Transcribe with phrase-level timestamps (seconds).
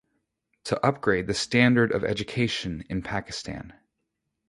[0.63, 3.71] To upgrade the Standard of Education in Pakistan.